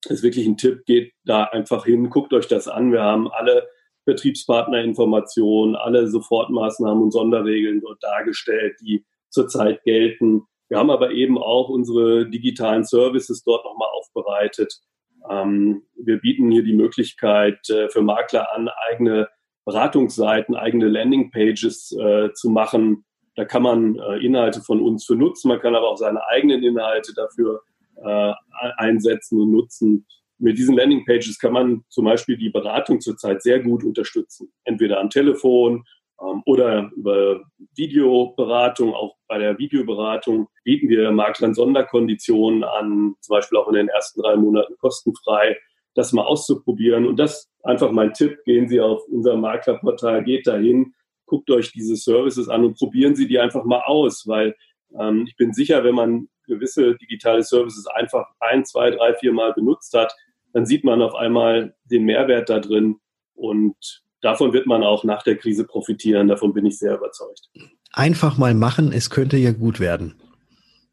Ist 0.08 0.22
wirklich 0.22 0.46
ein 0.46 0.56
Tipp, 0.56 0.84
geht 0.86 1.12
da 1.24 1.44
einfach 1.44 1.84
hin, 1.84 2.08
guckt 2.08 2.32
euch 2.32 2.48
das 2.48 2.68
an. 2.68 2.92
Wir 2.92 3.02
haben 3.02 3.30
alle 3.30 3.68
Betriebspartnerinformationen, 4.06 5.76
alle 5.76 6.08
Sofortmaßnahmen 6.08 7.02
und 7.02 7.10
Sonderregeln 7.10 7.80
dort 7.80 8.02
dargestellt, 8.02 8.76
die 8.80 9.04
zurzeit 9.28 9.82
gelten. 9.84 10.42
Wir 10.68 10.78
haben 10.78 10.90
aber 10.90 11.10
eben 11.10 11.36
auch 11.36 11.68
unsere 11.68 12.28
digitalen 12.28 12.84
Services 12.84 13.44
dort 13.44 13.64
nochmal 13.64 13.88
aufbereitet. 13.92 14.80
Ähm, 15.28 15.82
wir 15.96 16.18
bieten 16.18 16.50
hier 16.50 16.62
die 16.62 16.72
Möglichkeit 16.72 17.68
äh, 17.68 17.88
für 17.90 18.02
Makler 18.02 18.54
an, 18.54 18.70
eigene 18.88 19.28
Beratungsseiten, 19.64 20.54
eigene 20.54 20.88
Landingpages 20.88 21.92
äh, 21.92 22.32
zu 22.32 22.50
machen. 22.50 23.04
Da 23.36 23.44
kann 23.44 23.62
man 23.62 23.96
äh, 23.98 24.16
Inhalte 24.18 24.60
von 24.62 24.80
uns 24.80 25.04
für 25.04 25.14
nutzen. 25.14 25.48
Man 25.48 25.60
kann 25.60 25.74
aber 25.74 25.88
auch 25.88 25.98
seine 25.98 26.26
eigenen 26.26 26.62
Inhalte 26.62 27.12
dafür 27.14 27.62
äh, 28.04 28.32
einsetzen 28.76 29.40
und 29.40 29.52
nutzen. 29.52 30.06
Mit 30.38 30.56
diesen 30.56 30.76
Landingpages 30.76 31.38
kann 31.38 31.52
man 31.52 31.84
zum 31.88 32.06
Beispiel 32.06 32.36
die 32.36 32.50
Beratung 32.50 33.00
zurzeit 33.00 33.42
sehr 33.42 33.60
gut 33.60 33.84
unterstützen. 33.84 34.52
Entweder 34.64 35.00
am 35.00 35.10
Telefon 35.10 35.84
ähm, 36.22 36.42
oder 36.46 36.90
über 36.96 37.42
Videoberatung. 37.76 38.94
Auch 38.94 39.16
bei 39.28 39.38
der 39.38 39.58
Videoberatung 39.58 40.48
bieten 40.64 40.88
wir 40.88 41.10
Maklern 41.10 41.54
Sonderkonditionen 41.54 42.64
an, 42.64 43.14
zum 43.20 43.34
Beispiel 43.34 43.58
auch 43.58 43.68
in 43.68 43.74
den 43.74 43.88
ersten 43.88 44.22
drei 44.22 44.36
Monaten 44.36 44.74
kostenfrei, 44.78 45.56
das 45.94 46.12
mal 46.12 46.24
auszuprobieren. 46.24 47.06
Und 47.06 47.18
das 47.18 47.50
einfach 47.62 47.90
mein 47.90 48.12
Tipp. 48.12 48.38
Gehen 48.44 48.68
Sie 48.68 48.80
auf 48.80 49.02
unser 49.08 49.36
Maklerportal, 49.36 50.24
geht 50.24 50.46
dahin, 50.46 50.94
guckt 51.26 51.50
euch 51.50 51.72
diese 51.72 51.96
Services 51.96 52.48
an 52.48 52.64
und 52.64 52.78
probieren 52.78 53.14
Sie 53.14 53.26
die 53.26 53.38
einfach 53.38 53.64
mal 53.64 53.82
aus, 53.84 54.26
weil 54.26 54.56
ähm, 54.98 55.24
ich 55.26 55.36
bin 55.36 55.52
sicher, 55.52 55.84
wenn 55.84 55.94
man 55.94 56.28
gewisse 56.50 56.96
digitale 56.96 57.42
Services 57.42 57.86
einfach 57.86 58.26
ein, 58.40 58.64
zwei, 58.64 58.90
drei, 58.90 59.14
vier 59.14 59.32
Mal 59.32 59.52
benutzt 59.54 59.94
hat, 59.94 60.14
dann 60.52 60.66
sieht 60.66 60.84
man 60.84 61.00
auf 61.00 61.14
einmal 61.14 61.74
den 61.84 62.04
Mehrwert 62.04 62.50
da 62.50 62.58
drin 62.58 62.96
und 63.34 64.02
davon 64.20 64.52
wird 64.52 64.66
man 64.66 64.82
auch 64.82 65.04
nach 65.04 65.22
der 65.22 65.36
Krise 65.36 65.64
profitieren. 65.64 66.28
Davon 66.28 66.52
bin 66.52 66.66
ich 66.66 66.78
sehr 66.78 66.96
überzeugt. 66.96 67.48
Einfach 67.92 68.36
mal 68.36 68.54
machen, 68.54 68.92
es 68.92 69.10
könnte 69.10 69.36
ja 69.36 69.52
gut 69.52 69.80
werden. 69.80 70.20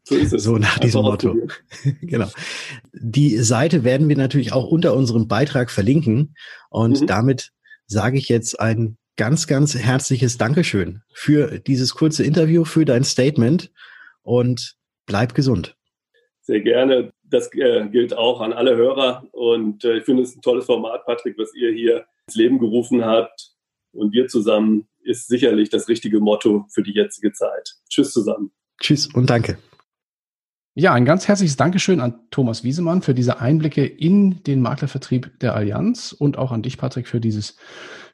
So 0.04 0.14
ist 0.14 0.32
es. 0.32 0.42
So 0.42 0.56
nach 0.56 0.78
diesem 0.78 1.02
Motto. 1.02 1.36
genau. 2.00 2.28
Die 2.94 3.36
Seite 3.36 3.84
werden 3.84 4.08
wir 4.08 4.16
natürlich 4.16 4.52
auch 4.52 4.66
unter 4.66 4.94
unserem 4.94 5.28
Beitrag 5.28 5.70
verlinken. 5.70 6.34
Und 6.70 7.02
mhm. 7.02 7.06
damit 7.06 7.50
sage 7.86 8.16
ich 8.16 8.28
jetzt 8.30 8.58
ein 8.58 8.96
ganz, 9.16 9.46
ganz 9.46 9.74
herzliches 9.74 10.38
Dankeschön 10.38 11.02
für 11.12 11.58
dieses 11.58 11.94
kurze 11.94 12.24
Interview, 12.24 12.64
für 12.64 12.86
dein 12.86 13.04
Statement 13.04 13.70
und 14.22 14.77
bleib 15.08 15.34
gesund. 15.34 15.76
Sehr 16.42 16.60
gerne. 16.60 17.12
Das 17.24 17.52
äh, 17.54 17.88
gilt 17.88 18.16
auch 18.16 18.40
an 18.40 18.52
alle 18.52 18.76
Hörer. 18.76 19.24
Und 19.32 19.84
äh, 19.84 19.98
ich 19.98 20.04
finde 20.04 20.22
es 20.22 20.34
ein 20.34 20.40
tolles 20.40 20.66
Format, 20.66 21.04
Patrick, 21.04 21.36
was 21.36 21.54
ihr 21.54 21.72
hier 21.72 22.06
ins 22.26 22.36
Leben 22.36 22.58
gerufen 22.58 23.04
habt. 23.04 23.50
Und 23.92 24.12
wir 24.12 24.28
zusammen 24.28 24.88
ist 25.02 25.28
sicherlich 25.28 25.70
das 25.70 25.88
richtige 25.88 26.20
Motto 26.20 26.66
für 26.72 26.82
die 26.82 26.92
jetzige 26.92 27.32
Zeit. 27.32 27.74
Tschüss 27.90 28.12
zusammen. 28.12 28.52
Tschüss 28.80 29.12
und 29.12 29.28
danke. 29.28 29.58
Ja, 30.80 30.92
ein 30.92 31.04
ganz 31.04 31.26
herzliches 31.26 31.56
Dankeschön 31.56 32.00
an 32.00 32.20
Thomas 32.30 32.62
Wiesemann 32.62 33.02
für 33.02 33.12
diese 33.12 33.40
Einblicke 33.40 33.84
in 33.84 34.44
den 34.44 34.60
Maklervertrieb 34.60 35.40
der 35.40 35.56
Allianz 35.56 36.12
und 36.12 36.38
auch 36.38 36.52
an 36.52 36.62
dich, 36.62 36.78
Patrick, 36.78 37.08
für 37.08 37.20
dieses, 37.20 37.56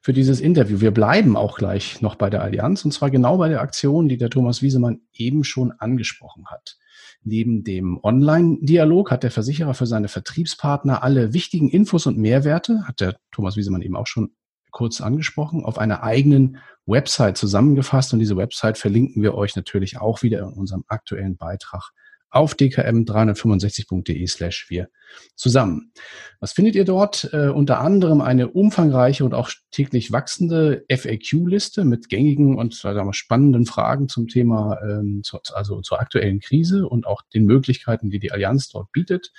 für 0.01 0.15
dieses 0.15 0.41
Interview. 0.41 0.81
Wir 0.81 0.91
bleiben 0.91 1.37
auch 1.37 1.59
gleich 1.59 2.01
noch 2.01 2.15
bei 2.15 2.31
der 2.31 2.41
Allianz 2.41 2.83
und 2.83 2.93
zwar 2.93 3.11
genau 3.11 3.37
bei 3.37 3.51
der 3.51 3.61
Aktion, 3.61 4.09
die 4.09 4.17
der 4.17 4.31
Thomas 4.31 4.63
Wiesemann 4.63 5.03
eben 5.13 5.45
schon 5.45 5.73
angesprochen 5.73 6.47
hat. 6.47 6.79
Neben 7.23 7.65
dem 7.65 8.01
Online-Dialog 8.03 9.11
hat 9.11 9.25
der 9.25 9.31
Versicherer 9.31 9.75
für 9.75 9.85
seine 9.85 10.09
Vertriebspartner 10.09 11.03
alle 11.03 11.35
wichtigen 11.35 11.69
Infos 11.69 12.07
und 12.07 12.17
Mehrwerte, 12.17 12.89
hat 12.89 12.99
der 13.03 13.17
Thomas 13.31 13.59
Wiesemann 13.59 13.83
eben 13.83 13.95
auch 13.95 14.07
schon 14.07 14.31
kurz 14.71 15.03
angesprochen, 15.03 15.67
auf 15.67 15.77
einer 15.77 16.03
eigenen 16.03 16.57
Website 16.87 17.37
zusammengefasst. 17.37 18.15
Und 18.15 18.21
diese 18.21 18.39
Website 18.39 18.79
verlinken 18.79 19.23
wir 19.23 19.35
euch 19.35 19.55
natürlich 19.55 19.99
auch 19.99 20.23
wieder 20.23 20.39
in 20.39 20.55
unserem 20.55 20.85
aktuellen 20.89 21.37
Beitrag 21.37 21.91
auf 22.35 22.55
dkm365.de 22.55 24.27
slash 24.27 24.67
wir 24.69 24.89
zusammen. 25.37 25.93
Was 26.41 26.53
findet 26.53 26.75
ihr 26.75 26.85
dort? 26.85 27.31
Äh, 27.33 27.49
unter 27.49 27.81
anderem 27.81 28.21
eine 28.21 28.49
umfangreiche 28.49 29.25
und 29.25 29.35
auch 29.35 29.51
täglich 29.71 30.11
wachsende 30.11 30.85
FAQ-Liste 30.91 31.85
mit 31.85 32.09
gängigen 32.09 32.59
und 32.59 32.75
sagen 32.75 33.07
wir, 33.07 33.15
spannenden 33.15 33.67
Fragen 33.67 34.09
zum 34.09 34.27
Thema, 34.27 34.79
ähm, 34.83 35.21
zu, 35.23 35.39
also 35.53 35.81
zur 35.81 36.01
aktuellen 36.01 36.41
Krise 36.41 36.89
und 36.89 37.07
auch 37.07 37.23
den 37.33 37.45
Möglichkeiten, 37.45 38.11
die 38.11 38.19
die 38.19 38.33
Allianz 38.33 38.69
dort 38.69 38.91
bietet. 38.91 39.33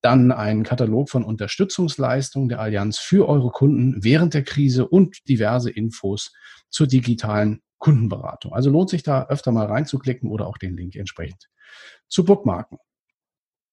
Dann 0.00 0.32
ein 0.32 0.64
Katalog 0.64 1.10
von 1.10 1.24
Unterstützungsleistungen 1.24 2.48
der 2.48 2.60
Allianz 2.60 2.98
für 2.98 3.28
eure 3.28 3.50
Kunden 3.50 4.02
während 4.02 4.34
der 4.34 4.42
Krise 4.42 4.88
und 4.88 5.28
diverse 5.28 5.70
Infos 5.70 6.32
zur 6.70 6.88
digitalen 6.88 7.62
Kundenberatung. 7.78 8.52
Also 8.52 8.70
lohnt 8.70 8.90
sich 8.90 9.02
da 9.02 9.26
öfter 9.26 9.52
mal 9.52 9.66
reinzuklicken 9.66 10.30
oder 10.30 10.46
auch 10.46 10.58
den 10.58 10.76
Link 10.76 10.96
entsprechend 10.96 11.48
zu 12.08 12.24
bookmarken. 12.24 12.78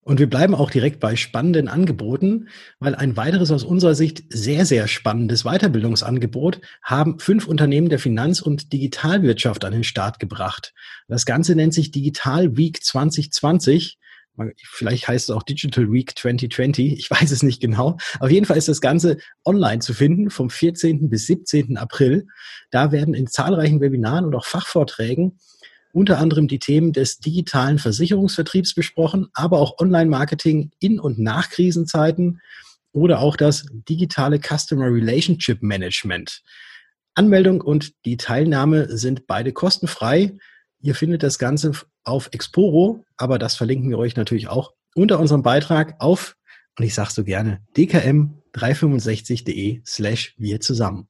Und 0.01 0.17
wir 0.17 0.27
bleiben 0.27 0.55
auch 0.55 0.71
direkt 0.71 0.99
bei 0.99 1.15
spannenden 1.15 1.67
Angeboten, 1.67 2.47
weil 2.79 2.95
ein 2.95 3.15
weiteres 3.15 3.51
aus 3.51 3.63
unserer 3.63 3.95
Sicht 3.95 4.23
sehr, 4.29 4.65
sehr 4.65 4.87
spannendes 4.87 5.43
Weiterbildungsangebot 5.43 6.61
haben 6.81 7.19
fünf 7.19 7.47
Unternehmen 7.47 7.89
der 7.89 7.99
Finanz- 7.99 8.41
und 8.41 8.73
Digitalwirtschaft 8.73 9.65
an 9.65 9.73
den 9.73 9.83
Start 9.83 10.19
gebracht. 10.19 10.73
Das 11.07 11.25
Ganze 11.25 11.53
nennt 11.53 11.73
sich 11.73 11.91
Digital 11.91 12.57
Week 12.57 12.81
2020. 12.83 13.99
Vielleicht 14.63 15.07
heißt 15.07 15.29
es 15.29 15.35
auch 15.35 15.43
Digital 15.43 15.91
Week 15.91 16.17
2020. 16.17 16.93
Ich 16.93 17.11
weiß 17.11 17.29
es 17.29 17.43
nicht 17.43 17.61
genau. 17.61 17.97
Auf 18.19 18.31
jeden 18.31 18.45
Fall 18.45 18.57
ist 18.57 18.69
das 18.69 18.81
Ganze 18.81 19.17
online 19.45 19.79
zu 19.79 19.93
finden 19.93 20.29
vom 20.29 20.49
14. 20.49 21.09
bis 21.09 21.27
17. 21.27 21.77
April. 21.77 22.25
Da 22.71 22.91
werden 22.91 23.13
in 23.13 23.27
zahlreichen 23.27 23.81
Webinaren 23.81 24.25
und 24.25 24.33
auch 24.33 24.45
Fachvorträgen 24.45 25.37
unter 25.91 26.19
anderem 26.19 26.47
die 26.47 26.59
Themen 26.59 26.93
des 26.93 27.19
digitalen 27.19 27.79
Versicherungsvertriebs 27.79 28.75
besprochen, 28.75 29.27
aber 29.33 29.59
auch 29.59 29.79
Online-Marketing 29.79 30.71
in 30.79 30.99
und 30.99 31.19
nach 31.19 31.49
Krisenzeiten 31.49 32.41
oder 32.91 33.19
auch 33.19 33.35
das 33.35 33.65
digitale 33.71 34.39
Customer 34.39 34.85
Relationship 34.85 35.61
Management. 35.61 36.41
Anmeldung 37.15 37.61
und 37.61 37.93
die 38.05 38.17
Teilnahme 38.17 38.97
sind 38.97 39.27
beide 39.27 39.51
kostenfrei. 39.51 40.37
Ihr 40.79 40.95
findet 40.95 41.23
das 41.23 41.39
Ganze 41.39 41.71
auf 42.03 42.29
Exporo, 42.31 43.03
aber 43.17 43.39
das 43.39 43.55
verlinken 43.55 43.89
wir 43.89 43.97
euch 43.97 44.15
natürlich 44.15 44.47
auch 44.47 44.73
unter 44.95 45.19
unserem 45.19 45.43
Beitrag 45.43 45.95
auf, 45.99 46.35
und 46.77 46.85
ich 46.85 46.93
sage 46.93 47.11
so 47.11 47.25
gerne, 47.25 47.61
dkm365.de 47.75 49.81
slash 49.85 50.33
wir 50.37 50.61
zusammen. 50.61 51.09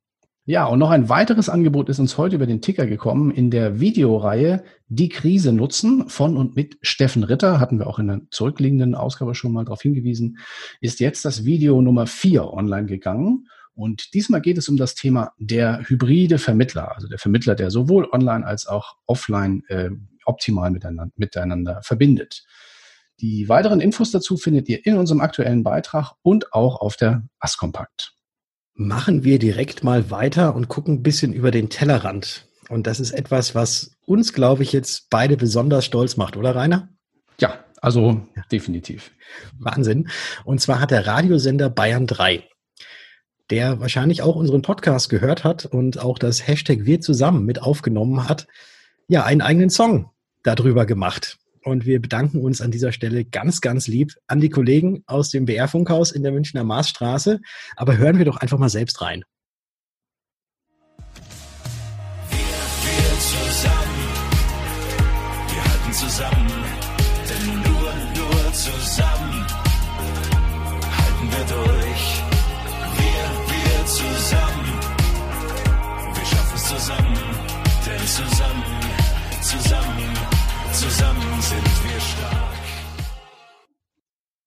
Ja, 0.50 0.66
und 0.66 0.80
noch 0.80 0.90
ein 0.90 1.10
weiteres 1.10 1.48
Angebot 1.48 1.90
ist 1.90 2.00
uns 2.00 2.18
heute 2.18 2.38
über 2.38 2.48
den 2.48 2.60
Ticker 2.60 2.88
gekommen 2.88 3.30
in 3.30 3.52
der 3.52 3.80
Videoreihe 3.80 4.64
Die 4.88 5.08
Krise 5.08 5.54
nutzen 5.54 6.10
von 6.10 6.36
und 6.36 6.56
mit 6.56 6.80
Steffen 6.82 7.24
Ritter, 7.24 7.60
hatten 7.60 7.78
wir 7.78 7.86
auch 7.86 8.00
in 8.00 8.08
der 8.08 8.22
zurückliegenden 8.32 8.96
Ausgabe 8.96 9.36
schon 9.36 9.54
mal 9.54 9.64
darauf 9.64 9.84
hingewiesen, 9.84 10.40
ist 10.82 11.02
jetzt 11.02 11.24
das 11.24 11.46
Video 11.46 11.84
Nummer 11.84 12.08
vier 12.08 12.52
online 12.52 12.88
gegangen. 12.88 13.46
Und 13.76 14.16
diesmal 14.16 14.42
geht 14.42 14.58
es 14.58 14.68
um 14.70 14.76
das 14.76 14.96
Thema 14.96 15.34
der 15.38 15.88
hybride 15.88 16.40
Vermittler, 16.40 16.96
also 16.96 17.08
der 17.08 17.20
Vermittler, 17.20 17.54
der 17.54 17.70
sowohl 17.70 18.10
online 18.12 18.44
als 18.44 18.66
auch 18.66 18.96
offline 19.06 19.62
äh, 19.68 19.92
optimal 20.26 20.72
miteinander, 20.72 21.14
miteinander 21.16 21.80
verbindet. 21.84 22.44
Die 23.22 23.50
weiteren 23.50 23.82
Infos 23.82 24.10
dazu 24.10 24.36
findet 24.36 24.68
ihr 24.68 24.84
in 24.84 24.98
unserem 24.98 25.22
aktuellen 25.22 25.62
Beitrag 25.62 26.14
und 26.24 26.54
auch 26.54 26.82
auf 26.82 26.96
der 26.96 27.22
Askompakt 27.38 28.16
machen 28.80 29.26
wir 29.26 29.40
direkt 29.40 29.84
mal 29.84 30.10
weiter 30.10 30.56
und 30.56 30.70
gucken 30.70 30.96
ein 30.96 31.04
bisschen 31.04 31.34
über 31.34 31.52
den 31.52 31.70
Tellerrand. 31.70 32.48
Und 32.70 32.88
das 32.88 33.02
ist 33.02 33.12
etwas, 33.12 33.54
was 33.54 33.92
uns, 34.06 34.32
glaube 34.32 34.64
ich, 34.64 34.72
jetzt 34.72 35.10
beide 35.10 35.36
besonders 35.36 35.84
stolz 35.84 36.16
macht, 36.16 36.38
oder 36.38 36.56
Rainer? 36.56 36.88
Ja, 37.42 37.66
also 37.82 38.26
definitiv. 38.54 39.12
Wahnsinn. 39.58 40.08
Und 40.46 40.62
zwar 40.62 40.80
hat 40.80 40.92
der 40.92 41.06
Radiosender 41.06 41.70
Bayern 41.70 42.08
3, 42.08 42.48
der 43.50 43.82
wahrscheinlich 43.82 44.22
auch 44.22 44.38
unseren 44.38 44.62
Podcast 44.62 45.10
gehört 45.10 45.44
hat 45.44 45.66
und 45.66 46.00
auch 46.00 46.18
das 46.18 46.48
Hashtag 46.48 46.86
Wir 46.86 47.02
zusammen 47.02 47.46
mit 47.46 47.62
aufgenommen 47.62 48.30
hat, 48.30 48.48
ja, 49.10 49.26
einen 49.26 49.42
eigenen 49.42 49.70
Song 49.70 50.12
darüber 50.44 50.86
gemacht. 50.86 51.39
Und 51.64 51.86
wir 51.86 52.02
bedanken 52.02 52.42
uns 52.42 52.62
an 52.62 52.72
dieser 52.72 52.92
Stelle 52.92 53.26
ganz, 53.26 53.62
ganz 53.62 53.88
lieb 53.88 54.14
an 54.28 54.40
die 54.40 54.50
Kollegen 54.50 55.04
aus 55.08 55.30
dem 55.30 55.46
BR-Funkhaus 55.46 56.12
in 56.12 56.24
der 56.24 56.32
Münchner 56.32 56.64
Maasstraße. 56.64 57.42
Aber 57.76 57.98
hören 57.98 58.18
wir 58.18 58.26
doch 58.26 58.38
einfach 58.38 58.58
mal 58.58 58.70
selbst 58.70 59.02
rein. 59.02 59.24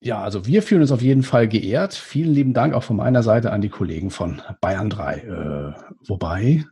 Ja, 0.04 0.20
also 0.20 0.46
wir 0.46 0.64
fühlen 0.64 0.80
uns 0.80 0.90
auf 0.90 1.00
jeden 1.00 1.22
Fall 1.22 1.46
geehrt. 1.46 1.94
Vielen 1.94 2.34
lieben 2.34 2.54
Dank 2.54 2.74
auch 2.74 2.82
von 2.82 2.96
meiner 2.96 3.22
Seite 3.22 3.52
an 3.52 3.60
die 3.60 3.68
Kollegen 3.68 4.10
von 4.10 4.42
Bayern 4.60 4.90
3. 4.90 5.14
Äh, 5.14 6.08
wobei. 6.08 6.64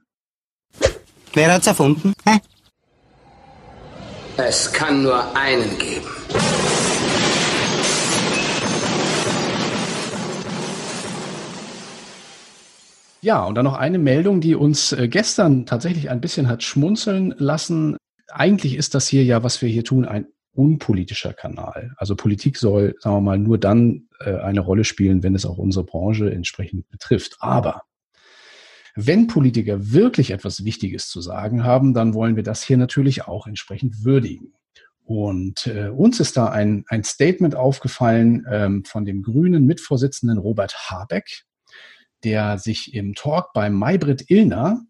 Wer 1.35 1.53
hat's 1.53 1.69
erfunden? 1.69 2.13
Hä? 2.27 2.39
Es 4.37 4.73
kann 4.73 5.05
nur 5.05 5.37
einen 5.37 5.79
geben. 5.79 6.07
Ja, 13.21 13.45
und 13.45 13.55
dann 13.55 13.65
noch 13.65 13.79
eine 13.79 13.99
Meldung, 13.99 14.41
die 14.41 14.57
uns 14.57 14.91
äh, 14.91 15.07
gestern 15.07 15.67
tatsächlich 15.67 16.11
ein 16.11 16.21
bisschen 16.21 16.49
hat 16.49 16.65
schmunzeln 16.65 17.33
lassen. 17.39 17.97
Eigentlich 18.29 18.75
ist 18.75 18.97
das 18.97 19.07
hier 19.07 19.23
ja, 19.23 19.45
was 19.45 19.63
wir 19.63 19.69
hier 19.69 19.85
tun, 19.85 20.05
ein 20.05 20.27
unpolitischer 20.53 21.33
Kanal. 21.33 21.93
Also 21.97 22.17
Politik 22.17 22.57
soll, 22.57 22.95
sagen 22.99 23.17
wir 23.17 23.21
mal, 23.21 23.39
nur 23.39 23.59
dann 23.59 24.09
äh, 24.21 24.37
eine 24.37 24.61
Rolle 24.61 24.85
spielen, 24.85 25.23
wenn 25.23 25.35
es 25.35 25.47
auch 25.47 25.59
unsere 25.59 25.85
Branche 25.85 26.31
entsprechend 26.31 26.89
betrifft. 26.89 27.37
Aber 27.41 27.83
wenn 28.97 29.29
Politiker 29.29 29.93
wirklich 29.93 30.31
etwas 30.31 30.65
Wichtiges 30.65 31.09
zu 31.09 31.21
sagen 31.21 31.65
haben, 31.65 31.95
dann 31.95 32.15
wollen 32.15 32.37
wir 32.37 32.43
das 32.43 32.63
hier 32.63 32.77
natürlich 32.77 33.27
auch 33.27 33.47
entsprechend 33.47 34.05
würdigen. 34.05 34.53
Und 35.05 35.67
äh, 35.67 35.89
uns 35.89 36.21
ist 36.21 36.37
da 36.37 36.51
ein, 36.51 36.85
ein 36.89 37.03
Statement 37.03 37.55
aufgefallen 37.55 38.47
ähm, 38.51 38.85
von 38.85 39.05
dem 39.05 39.23
grünen 39.23 39.67
Mitvorsitzenden 39.67 40.39
Robert 40.39 40.89
Habeck, 40.89 41.45
der 42.23 42.59
sich 42.59 42.95
im 42.95 43.15
Talk 43.15 43.53
bei 43.53 43.71
Maybrit 43.71 44.31
Illner 44.31 44.83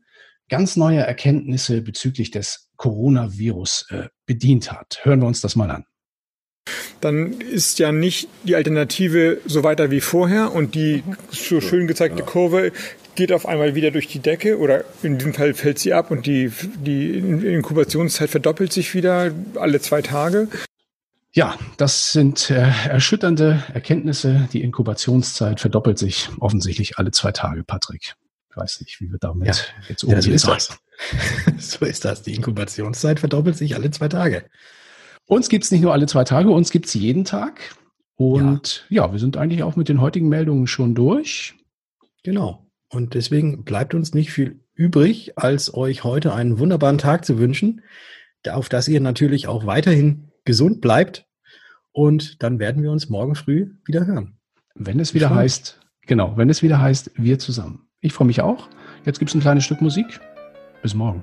ganz 0.48 0.76
neue 0.76 0.98
Erkenntnisse 0.98 1.80
bezüglich 1.80 2.30
des 2.30 2.70
Coronavirus 2.76 3.86
äh, 3.90 4.08
bedient 4.30 4.70
hat. 4.70 5.00
Hören 5.02 5.20
wir 5.20 5.26
uns 5.26 5.40
das 5.40 5.56
mal 5.56 5.70
an 5.70 5.84
dann 7.00 7.40
ist 7.40 7.78
ja 7.78 7.92
nicht 7.92 8.28
die 8.44 8.54
Alternative 8.54 9.40
so 9.46 9.64
weiter 9.64 9.90
wie 9.90 10.00
vorher 10.00 10.52
und 10.52 10.74
die 10.74 11.02
so 11.30 11.60
schön 11.60 11.86
gezeigte 11.86 12.22
Kurve 12.22 12.72
geht 13.14 13.32
auf 13.32 13.46
einmal 13.46 13.74
wieder 13.74 13.90
durch 13.90 14.06
die 14.06 14.18
Decke 14.18 14.58
oder 14.58 14.84
in 15.02 15.18
diesem 15.18 15.34
Fall 15.34 15.54
fällt 15.54 15.78
sie 15.78 15.92
ab 15.92 16.10
und 16.10 16.26
die, 16.26 16.52
die 16.76 17.18
Inkubationszeit 17.18 18.30
verdoppelt 18.30 18.72
sich 18.72 18.94
wieder 18.94 19.32
alle 19.56 19.80
zwei 19.80 20.02
Tage. 20.02 20.48
Ja, 21.32 21.56
das 21.76 22.12
sind 22.12 22.50
äh, 22.50 22.70
erschütternde 22.88 23.62
Erkenntnisse. 23.72 24.48
Die 24.52 24.62
Inkubationszeit 24.62 25.60
verdoppelt 25.60 25.98
sich 25.98 26.28
offensichtlich 26.40 26.98
alle 26.98 27.12
zwei 27.12 27.30
Tage, 27.30 27.62
Patrick. 27.62 28.14
Ich 28.50 28.56
weiß 28.56 28.80
nicht, 28.80 29.00
wie 29.00 29.12
wir 29.12 29.18
damit 29.18 29.46
ja, 29.46 29.54
jetzt 29.88 30.02
umgehen. 30.02 30.18
Ja, 30.18 30.22
so 30.22 30.32
ist 30.32 30.48
das. 30.48 30.78
so 31.58 31.84
ist 31.84 32.04
das. 32.04 32.22
Die 32.22 32.34
Inkubationszeit 32.34 33.20
verdoppelt 33.20 33.56
sich 33.56 33.74
alle 33.74 33.90
zwei 33.90 34.08
Tage. 34.08 34.44
Uns 35.26 35.48
gibt's 35.48 35.70
nicht 35.70 35.82
nur 35.82 35.92
alle 35.92 36.06
zwei 36.06 36.24
Tage, 36.24 36.50
uns 36.50 36.70
gibt's 36.70 36.94
jeden 36.94 37.24
Tag. 37.24 37.74
Und 38.16 38.86
ja. 38.88 39.06
ja, 39.06 39.12
wir 39.12 39.18
sind 39.18 39.36
eigentlich 39.36 39.62
auch 39.62 39.76
mit 39.76 39.88
den 39.88 40.00
heutigen 40.00 40.28
Meldungen 40.28 40.66
schon 40.66 40.94
durch. 40.94 41.54
Genau. 42.22 42.66
Und 42.88 43.14
deswegen 43.14 43.64
bleibt 43.64 43.94
uns 43.94 44.12
nicht 44.12 44.32
viel 44.32 44.60
übrig, 44.74 45.38
als 45.38 45.72
euch 45.72 46.04
heute 46.04 46.34
einen 46.34 46.58
wunderbaren 46.58 46.98
Tag 46.98 47.24
zu 47.24 47.38
wünschen, 47.38 47.82
auf 48.48 48.68
dass 48.68 48.88
ihr 48.88 49.00
natürlich 49.00 49.46
auch 49.46 49.66
weiterhin 49.66 50.32
gesund 50.44 50.80
bleibt. 50.80 51.26
Und 51.92 52.42
dann 52.42 52.58
werden 52.58 52.82
wir 52.82 52.90
uns 52.90 53.08
morgen 53.08 53.34
früh 53.34 53.74
wieder 53.84 54.06
hören. 54.06 54.38
Wenn 54.74 55.00
es 55.00 55.14
wieder 55.14 55.34
heißt, 55.34 55.80
genau, 56.06 56.36
wenn 56.36 56.50
es 56.50 56.62
wieder 56.62 56.80
heißt, 56.80 57.12
wir 57.16 57.38
zusammen. 57.38 57.88
Ich 58.00 58.12
freue 58.12 58.26
mich 58.26 58.40
auch. 58.40 58.68
Jetzt 59.04 59.18
gibt 59.18 59.30
es 59.30 59.34
ein 59.34 59.40
kleines 59.40 59.64
Stück 59.64 59.80
Musik. 59.80 60.20
Bis 60.82 60.94
morgen. 60.94 61.22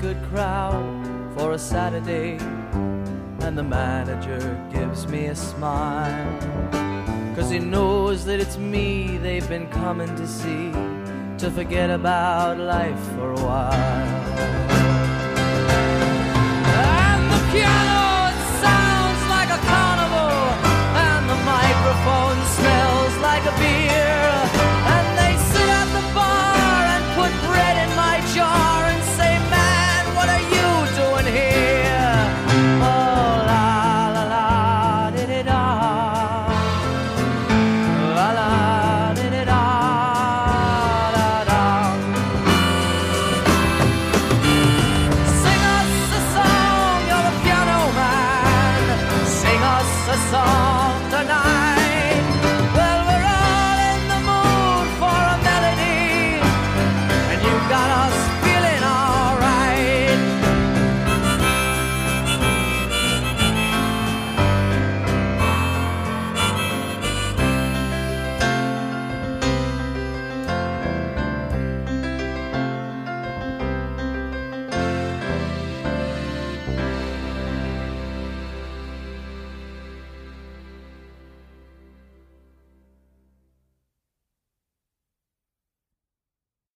Good 0.00 0.20
crowd 0.30 0.84
for 1.36 1.52
a 1.52 1.58
Saturday, 1.58 2.38
and 3.40 3.56
the 3.58 3.62
manager 3.62 4.40
gives 4.72 5.06
me 5.06 5.26
a 5.26 5.34
smile. 5.34 6.38
Cause 7.34 7.50
he 7.50 7.58
knows 7.58 8.24
that 8.26 8.38
it's 8.40 8.56
me 8.56 9.18
they've 9.18 9.48
been 9.48 9.68
coming 9.68 10.14
to 10.16 10.26
see 10.26 10.70
to 11.38 11.50
forget 11.50 11.90
about 11.90 12.58
life 12.58 12.98
for 13.14 13.32
a 13.32 13.40
while. 13.40 13.72
And 16.94 17.22
the 17.34 17.40
piano 17.52 18.30
it 18.30 18.38
sounds 18.62 19.22
like 19.34 19.50
a 19.50 19.60
carnival, 19.72 20.36
and 21.10 21.22
the 21.32 21.40
microphone 21.54 22.38
smells 22.58 23.14
like 23.28 23.44
a 23.52 23.54
beer. 23.58 24.22
And 24.94 25.06
they 25.20 25.34
sit 25.50 25.68
at 25.80 25.88
the 25.98 26.04
bar 26.14 26.80
and 26.94 27.04
put 27.18 27.32
bread 27.50 27.73